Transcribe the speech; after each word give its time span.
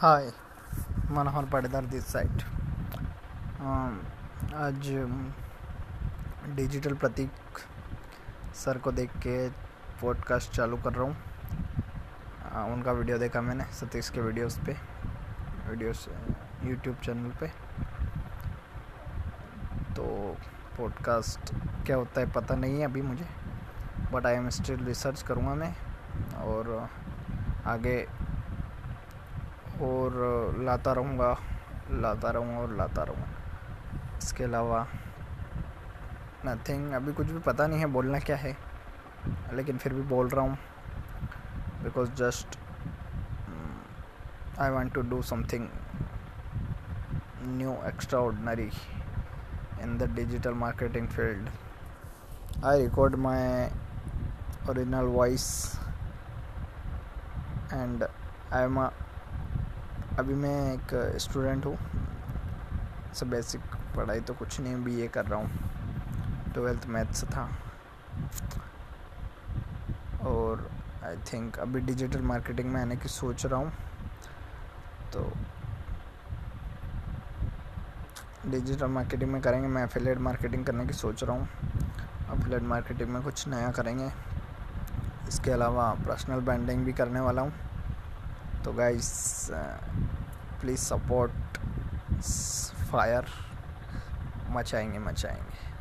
Hi, 0.00 0.30
Manohar 1.10 1.44
Patidar 1.44 1.86
this 1.86 2.04
site 2.06 2.42
आज 4.56 4.86
digital 6.56 6.94
Prateek 6.94 7.58
sir 8.54 8.78
को 8.78 8.92
देख 8.92 9.16
के 9.16 9.34
पॉडकास्ट 10.00 10.52
चालू 10.52 10.76
कर 10.76 10.92
रहा 10.92 11.04
हूँ। 11.04 12.72
उनका 12.74 12.92
वीडियो 12.92 13.18
देखा 13.18 13.40
मैंने, 13.40 13.64
सतीश 13.72 14.08
के 14.10 14.20
वीडियोस 14.20 14.58
पे 14.58 14.76
वीडियोस 15.68 16.08
यूट्यूब 16.64 16.96
चैनल 16.96 17.30
पे। 17.40 17.48
तो 19.94 20.06
पॉडकास्ट 20.78 21.54
क्या 21.86 21.96
होता 21.96 22.20
है 22.20 22.30
पता 22.32 22.54
नहीं 22.54 22.78
है 22.78 22.84
अभी 22.84 23.02
मुझे 23.02 23.26
but 24.12 24.26
I 24.26 24.34
am 24.34 24.48
still 24.50 24.84
research 24.84 25.22
करूँगा 25.22 25.54
मैं, 25.54 25.74
और 26.36 26.88
आगे 27.66 28.06
और 29.82 30.62
लाता 30.64 30.92
रहूँगा 30.92 31.36
लाता 32.00 32.30
रहूँगा 32.30 32.58
और 32.60 32.76
लाता 32.76 33.02
रहूँगा 33.02 34.18
इसके 34.18 34.44
अलावा 34.44 34.86
नथिंग 36.46 36.92
अभी 36.94 37.12
कुछ 37.12 37.26
भी 37.26 37.38
पता 37.46 37.66
नहीं 37.66 37.78
है 37.80 37.86
बोलना 37.92 38.18
क्या 38.18 38.36
है, 38.36 38.56
लेकिन 39.54 39.78
फिर 39.78 39.94
भी 39.94 40.02
बोल 40.08 40.28
रहा 40.28 40.44
हूँ। 40.44 40.56
Because 41.82 42.10
just 42.18 42.58
I 44.60 44.70
want 44.70 44.92
to 44.94 45.02
do 45.10 45.20
something 45.22 45.68
new 47.56 47.74
extraordinary 48.20 48.70
in 49.82 49.96
the 49.98 50.10
digital 50.14 50.54
marketing 50.64 51.08
field 51.08 51.48
I 52.66 52.82
record 52.82 53.14
my 53.26 53.64
original 54.70 55.06
voice 55.16 55.46
and 57.72 58.04
I 58.04 58.62
am 58.64 58.78
अभी 60.18 60.34
मैं 60.34 60.72
एक 60.74 60.90
स्टूडेंट 61.20 61.66
हूँ। 61.66 61.76
सब 63.14 63.30
बेसिक 63.30 63.60
पढ़ाई 63.96 64.20
तो 64.20 64.34
कुछ 64.34 64.60
नहीं 64.60 64.82
बी 64.84 65.00
ए 65.00 65.06
कर 65.08 65.26
रहा 65.26 65.40
हूँ। 65.40 66.52
ट्वेल्थ 66.54 66.86
मैथ्स 66.86 67.24
था। 67.24 67.48
और 70.22 70.68
आई 71.04 71.16
थिंक 71.32 71.58
अभी 71.58 71.80
डिजिटल 71.80 72.22
मार्केटिंग 72.22 72.72
में 72.72 72.80
आने 72.80 72.96
की 72.96 73.08
सोच 73.08 73.46
रहा 73.46 73.60
हूँ। 73.60 73.72
तो 75.12 75.30
डिजिटल 78.46 78.86
मार्केटिंग 78.86 79.32
में 79.32 79.40
करेंगे, 79.42 79.68
मैं 79.68 79.84
एफिलेट 79.84 80.18
मार्केटिंग 80.18 80.64
करने 80.66 80.86
की 80.86 80.92
सोच 80.92 81.24
रहा 81.24 81.36
हूँ। 81.36 81.48
एफिलेट 82.38 82.62
मार्केटिंग 82.64 83.10
में 83.10 83.22
कुछ 83.22 83.48
नया 83.48 83.70
करेंगे। 83.70 84.10
इसके 85.28 85.50
अलावा 85.50 85.92
पर्सनल 86.06 86.40
ब्रांडिंग 86.40 86.84
भी 86.84 86.92
करने 86.92 87.20
वाला 87.20 87.42
हूँ। 87.42 87.52
तो 88.64 88.72
गाइस 88.72 89.06
प्लीज़ 90.60 90.80
सपोर्ट 90.80 91.58
फायर 92.90 93.26
मचाएँगे 94.56 94.98
मचाएँगे। 94.98 95.69